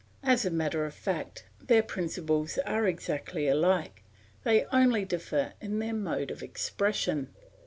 As 0.23 0.45
a 0.45 0.49
matter 0.49 0.83
of 0.83 0.95
fact, 0.95 1.43
their 1.61 1.83
principles 1.83 2.57
are 2.65 2.87
exactly 2.87 3.47
alike, 3.47 4.01
they 4.43 4.65
only 4.73 5.05
differ 5.05 5.53
in 5.61 5.77
their 5.77 5.93
mode 5.93 6.31
of 6.31 6.41
expression. 6.41 7.27